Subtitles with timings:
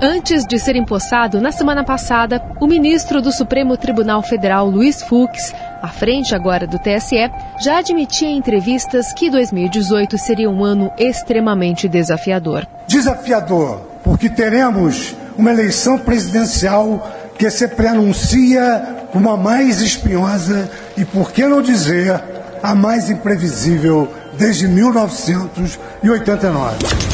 [0.00, 5.52] Antes de ser empossado na semana passada, o ministro do Supremo Tribunal Federal, Luiz Fux,
[5.82, 7.28] à frente agora do TSE,
[7.60, 12.64] já admitia em entrevistas que 2018 seria um ano extremamente desafiador.
[12.86, 17.04] Desafiador, porque teremos uma eleição presidencial
[17.36, 22.22] que se preanuncia como a mais espinhosa e, por que não dizer,
[22.62, 24.08] a mais imprevisível
[24.38, 27.07] desde 1989.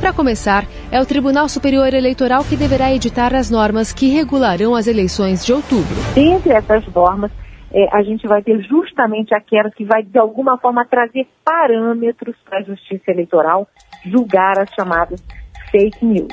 [0.00, 4.86] Para começar, é o Tribunal Superior Eleitoral que deverá editar as normas que regularão as
[4.86, 5.96] eleições de outubro.
[6.16, 7.30] Entre essas normas,
[7.72, 12.58] é, a gente vai ter justamente aquelas que vai, de alguma forma, trazer parâmetros para
[12.58, 13.66] a justiça eleitoral
[14.04, 15.22] julgar as chamadas
[15.70, 16.28] fake news.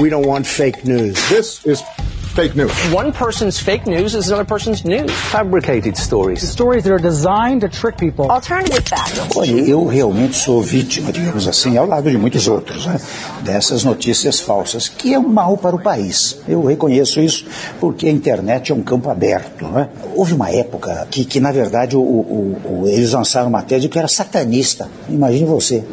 [0.00, 1.14] We don't want fake news.
[1.28, 1.82] This is
[2.30, 2.72] fake news.
[2.92, 5.10] One person's fake news is another person's news.
[5.30, 6.48] Fabricated stories.
[6.48, 8.30] Stories that are designed to trick people.
[8.30, 9.36] Alternative facts.
[9.36, 12.98] Olha, eu realmente sou vítima, digamos assim, ao lado de muitos outros, né,
[13.42, 16.38] dessas notícias falsas, que é um mal para o país.
[16.48, 17.44] Eu reconheço isso
[17.80, 19.66] porque a internet é um campo aberto.
[19.66, 19.88] Né?
[20.14, 23.98] Houve uma época que, que na verdade, o, o, o, eles lançaram uma tese que
[23.98, 24.88] era satanista.
[25.08, 25.84] Imagine você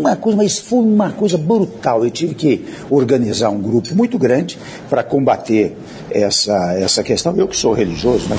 [0.00, 2.04] uma coisa, mas foi uma coisa brutal.
[2.04, 5.76] Eu tive que organizar um grupo muito grande para combater
[6.10, 7.36] essa, essa questão.
[7.36, 8.36] Eu que sou religioso, né?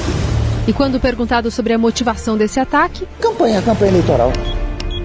[0.67, 3.08] E quando perguntado sobre a motivação desse ataque?
[3.20, 4.32] Campanha, campanha eleitoral.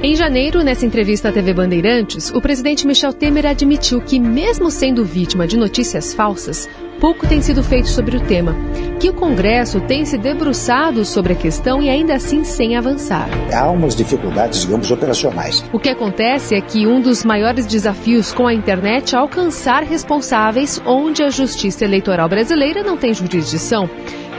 [0.03, 5.05] Em janeiro, nessa entrevista à TV Bandeirantes, o presidente Michel Temer admitiu que, mesmo sendo
[5.05, 6.69] vítima de notícias falsas,
[7.01, 8.55] pouco tem sido feito sobre o tema,
[8.99, 13.29] que o Congresso tem se debruçado sobre a questão e ainda assim sem avançar.
[13.53, 15.65] Há umas dificuldades, digamos, operacionais.
[15.73, 20.81] O que acontece é que um dos maiores desafios com a internet é alcançar responsáveis
[20.87, 23.89] onde a justiça eleitoral brasileira não tem jurisdição.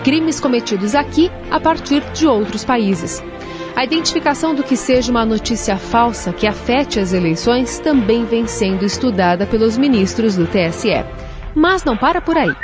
[0.03, 3.23] Crimes cometidos aqui a partir de outros países.
[3.75, 8.83] A identificação do que seja uma notícia falsa que afete as eleições também vem sendo
[8.83, 11.05] estudada pelos ministros do TSE.
[11.55, 12.55] Mas não para por aí.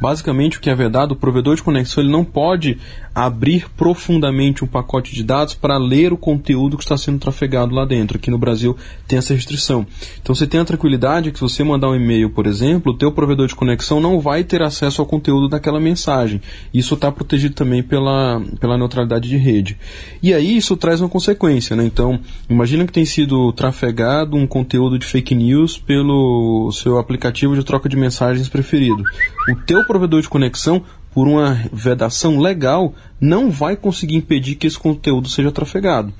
[0.00, 2.78] Basicamente, o que é vedado, o provedor de conexão ele não pode
[3.14, 7.84] abrir profundamente um pacote de dados para ler o conteúdo que está sendo trafegado lá
[7.84, 8.16] dentro.
[8.16, 9.86] Aqui no Brasil tem essa restrição.
[10.20, 13.12] Então você tem a tranquilidade que se você mandar um e-mail, por exemplo, o teu
[13.12, 16.42] provedor de conexão não vai ter acesso ao conteúdo daquela mensagem.
[16.72, 19.78] Isso está protegido também pela, pela neutralidade de rede.
[20.20, 21.84] E aí isso traz uma consequência, né?
[21.84, 22.18] Então,
[22.50, 27.88] imagina que tem sido trafegado um conteúdo de fake news pelo seu aplicativo de troca
[27.88, 29.02] de mensagens preferido.
[29.48, 32.92] O teu provedor de conexão por uma vedação legal,
[33.24, 36.12] não vai conseguir impedir que esse conteúdo seja trafegado.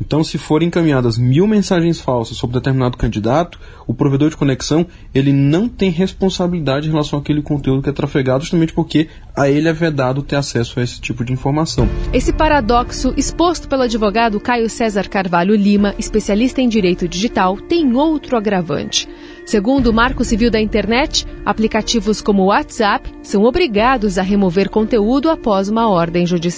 [0.00, 5.32] Então, se forem encaminhadas mil mensagens falsas sobre determinado candidato, o provedor de conexão ele
[5.32, 9.72] não tem responsabilidade em relação àquele conteúdo que é trafegado, justamente porque a ele é
[9.72, 11.88] vedado ter acesso a esse tipo de informação.
[12.12, 18.36] Esse paradoxo, exposto pelo advogado Caio César Carvalho Lima, especialista em direito digital, tem outro
[18.36, 19.08] agravante.
[19.44, 25.28] Segundo o Marco Civil da Internet, aplicativos como o WhatsApp são obrigados a remover conteúdo
[25.28, 26.51] após uma ordem judicial.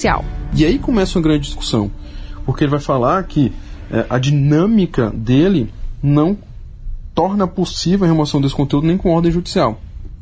[0.55, 1.91] E aí começa uma grande discussão
[2.45, 3.53] porque ele vai falar que
[3.91, 5.71] é, a dinâmica dele
[6.03, 6.37] não
[7.15, 9.81] torna possível a remoção desse conteúdo nem com ordem judicial.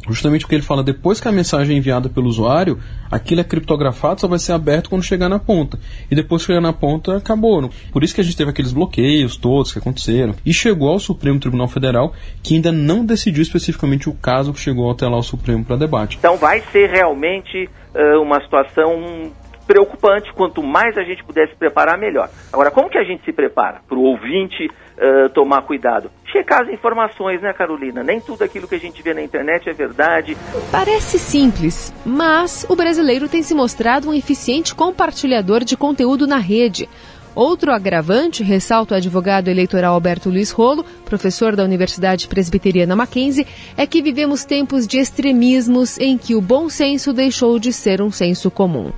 [0.08, 4.20] Justamente porque ele fala, depois que a mensagem é enviada pelo usuário, aquilo é criptografado,
[4.20, 5.78] só vai ser aberto quando chegar na ponta.
[6.10, 7.70] E depois que chegar na ponta, acabou.
[7.92, 10.34] Por isso que a gente teve aqueles bloqueios todos que aconteceram.
[10.44, 12.12] E chegou ao Supremo Tribunal Federal,
[12.42, 16.16] que ainda não decidiu especificamente o caso que chegou até lá ao Supremo para debate.
[16.18, 19.30] Então vai ser realmente uh, uma situação
[19.72, 20.30] preocupante.
[20.34, 22.28] Quanto mais a gente puder se preparar, melhor.
[22.52, 23.80] Agora, como que a gente se prepara?
[23.88, 26.10] Para o ouvinte uh, tomar cuidado.
[26.30, 28.02] Checar as informações, né, Carolina?
[28.02, 30.36] Nem tudo aquilo que a gente vê na internet é verdade.
[30.70, 36.86] Parece simples, mas o brasileiro tem se mostrado um eficiente compartilhador de conteúdo na rede.
[37.34, 43.86] Outro agravante, ressalta o advogado eleitoral Alberto Luiz Rolo, professor da Universidade Presbiteriana Mackenzie, é
[43.86, 48.50] que vivemos tempos de extremismos em que o bom senso deixou de ser um senso
[48.50, 48.92] comum.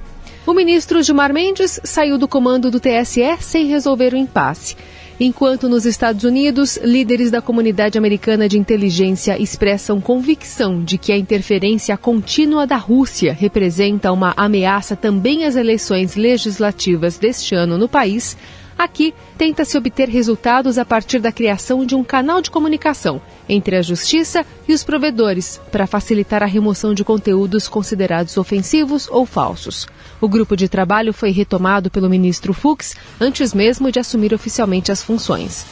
[0.46, 4.76] O ministro Gilmar Mendes saiu do comando do TSE sem resolver o impasse.
[5.18, 11.16] Enquanto nos Estados Unidos, líderes da comunidade americana de inteligência expressam convicção de que a
[11.16, 18.36] interferência contínua da Rússia representa uma ameaça também às eleições legislativas deste ano no país,
[18.76, 23.82] Aqui, tenta-se obter resultados a partir da criação de um canal de comunicação entre a
[23.82, 29.86] Justiça e os provedores para facilitar a remoção de conteúdos considerados ofensivos ou falsos.
[30.20, 35.02] O grupo de trabalho foi retomado pelo ministro Fux antes mesmo de assumir oficialmente as
[35.02, 35.64] funções.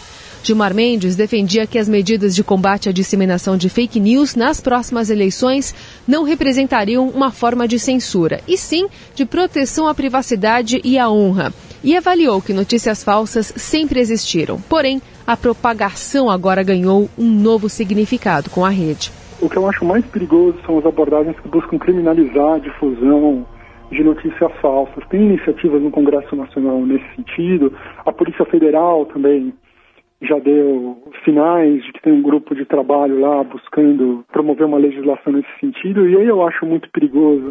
[0.44, 5.08] Gilmar Mendes defendia que as medidas de combate à disseminação de fake news nas próximas
[5.08, 5.72] eleições
[6.06, 11.54] não representariam uma forma de censura, e sim de proteção à privacidade e à honra.
[11.84, 18.48] E avaliou que notícias falsas sempre existiram, porém, a propagação agora ganhou um novo significado
[18.50, 19.10] com a rede.
[19.40, 23.44] O que eu acho mais perigoso são as abordagens que buscam criminalizar a difusão
[23.90, 25.04] de notícias falsas.
[25.08, 27.72] Tem iniciativas no Congresso Nacional nesse sentido.
[28.06, 29.52] A Polícia Federal também
[30.22, 35.32] já deu sinais de que tem um grupo de trabalho lá buscando promover uma legislação
[35.32, 37.48] nesse sentido, e aí eu acho muito perigoso.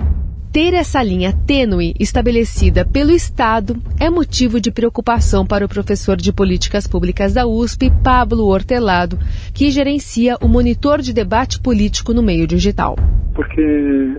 [0.51, 6.33] Ter essa linha tênue estabelecida pelo Estado é motivo de preocupação para o professor de
[6.33, 9.17] políticas públicas da USP, Pablo Hortelado,
[9.53, 12.97] que gerencia o monitor de debate político no meio digital.
[13.33, 13.61] Porque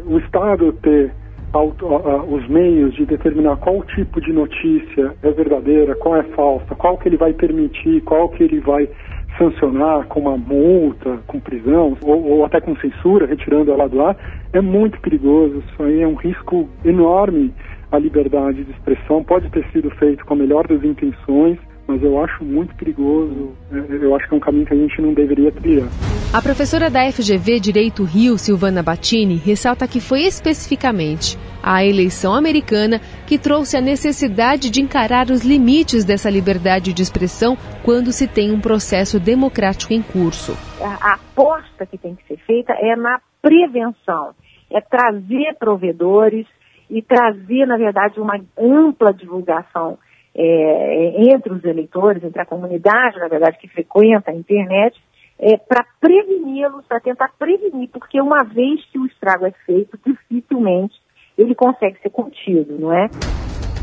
[0.06, 1.12] o Estado ter
[1.55, 7.11] os meios de determinar qual tipo de notícia é verdadeira, qual é falsa, qual que
[7.11, 8.88] ele vai permitir, qual que ele vai
[9.38, 14.17] sancionar com uma multa, com prisão ou, ou, até com censura, retirando ela do ar,
[14.52, 15.62] é muito perigoso.
[15.69, 17.52] Isso aí é um risco enorme
[17.90, 19.23] à liberdade de expressão.
[19.25, 23.50] Pode ter sido feito com a melhor das intenções, mas eu acho muito perigoso.
[23.73, 25.88] É, eu acho que é um caminho que a gente não deveria trilhar.
[26.32, 33.00] A professora da FGV Direito Rio, Silvana Battini, ressalta que foi especificamente a eleição americana
[33.26, 38.50] que trouxe a necessidade de encarar os limites dessa liberdade de expressão quando se tem
[38.50, 40.53] um processo democrático em curso.
[40.82, 44.35] A aposta que tem que ser feita é na prevenção,
[44.70, 46.47] é trazer provedores
[46.91, 49.99] e trazer, na verdade, uma ampla divulgação
[50.35, 54.99] é, entre os eleitores, entre a comunidade, na verdade, que frequenta a internet,
[55.38, 60.94] é, para preveni-los, para tentar prevenir, porque uma vez que o estrago é feito, dificilmente
[61.37, 63.08] ele consegue ser contido, não é?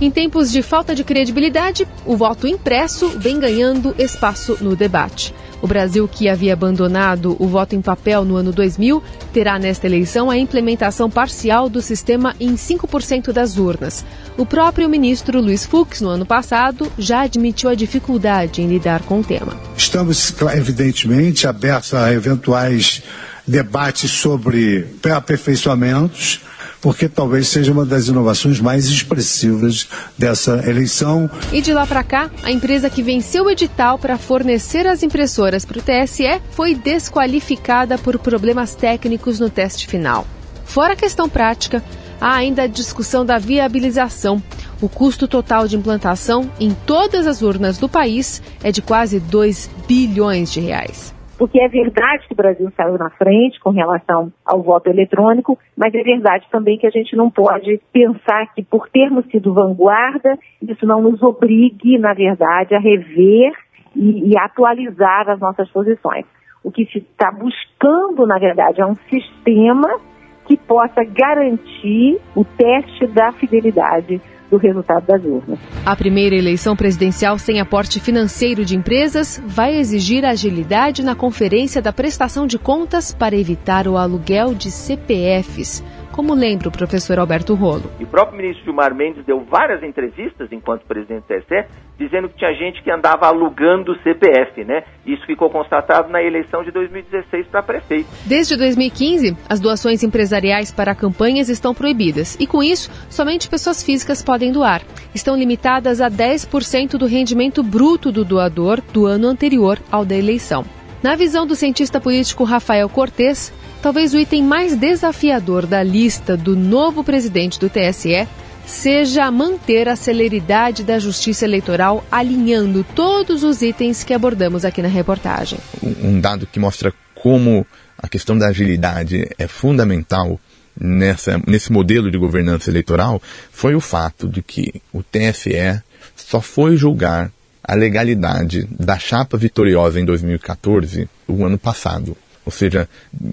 [0.02, 5.34] Em tempos de falta de credibilidade, o voto impresso vem ganhando espaço no debate.
[5.62, 9.04] O Brasil, que havia abandonado o voto em papel no ano 2000,
[9.34, 14.06] terá nesta eleição a implementação parcial do sistema em 5% das urnas.
[14.38, 19.20] O próprio ministro Luiz Fux, no ano passado, já admitiu a dificuldade em lidar com
[19.20, 19.52] o tema.
[19.76, 23.04] Estamos, evidentemente, abertos a eventuais
[23.46, 26.40] debates sobre aperfeiçoamentos
[26.82, 29.88] porque talvez seja uma das inovações mais expressivas
[30.18, 31.30] dessa eleição.
[31.52, 35.66] E de lá para cá, a empresa que venceu o edital para fornecer as impressoras
[35.66, 40.26] para o TSE foi desqualificada por problemas técnicos no teste final.
[40.66, 41.84] Fora a questão prática,
[42.22, 44.42] há ainda a discussão da viabilização.
[44.82, 49.70] O custo total de implantação em todas as urnas do país é de quase 2
[49.88, 54.62] bilhões de reais porque é verdade que o Brasil saiu na frente com relação ao
[54.62, 59.26] voto eletrônico, mas é verdade também que a gente não pode pensar que por termos
[59.28, 63.54] sido vanguarda, isso não nos obrigue, na verdade, a rever
[63.96, 66.26] e, e atualizar as nossas posições.
[66.62, 69.98] O que se está buscando, na verdade, é um sistema
[70.46, 75.60] que possa garantir o teste da fidelidade do resultado das urnas.
[75.86, 81.94] A primeira eleição presidencial sem aporte financeiro de empresas vai exigir agilidade na conferência da
[81.94, 87.92] prestação de contas para evitar o aluguel de CPFs como lembra o professor Alberto Rolo.
[88.00, 91.66] E o próprio ministro Gilmar Mendes deu várias entrevistas enquanto presidente do TSE,
[91.98, 94.84] dizendo que tinha gente que andava alugando o CPF, né?
[95.06, 98.08] Isso ficou constatado na eleição de 2016 para prefeito.
[98.26, 104.22] Desde 2015, as doações empresariais para campanhas estão proibidas e, com isso, somente pessoas físicas
[104.22, 104.82] podem doar.
[105.14, 110.66] Estão limitadas a 10% do rendimento bruto do doador do ano anterior ao da eleição.
[111.02, 116.56] Na visão do cientista político Rafael Cortes, talvez o item mais desafiador da lista do
[116.56, 118.28] novo presidente do TSE
[118.66, 124.88] seja manter a celeridade da justiça eleitoral, alinhando todos os itens que abordamos aqui na
[124.88, 125.58] reportagem.
[125.82, 127.66] Um dado que mostra como
[127.98, 130.40] a questão da agilidade é fundamental
[130.80, 133.22] nessa, nesse modelo de governança eleitoral
[133.52, 135.82] foi o fato de que o TSE
[136.16, 137.32] só foi julgar
[137.64, 142.16] a legalidade da chapa vitoriosa em 2014, o ano passado.
[142.50, 142.90] Ou seja,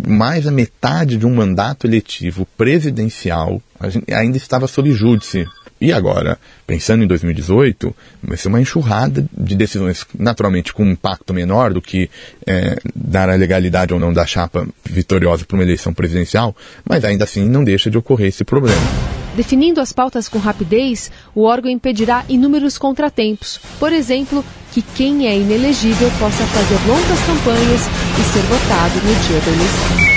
[0.07, 3.63] mais da metade de um mandato eletivo presidencial
[4.15, 5.49] ainda estava sob júdice.
[5.81, 11.33] E agora, pensando em 2018, vai ser uma enxurrada de decisões, naturalmente com um impacto
[11.33, 12.11] menor do que
[12.47, 16.55] é, dar a legalidade ou não da chapa vitoriosa para uma eleição presidencial,
[16.85, 19.16] mas ainda assim não deixa de ocorrer esse problema.
[19.37, 23.61] Definindo as pautas com rapidez, o órgão impedirá inúmeros contratempos.
[23.79, 27.83] Por exemplo, que quem é inelegível possa fazer longas campanhas
[28.19, 30.16] e ser votado no dia da eleição.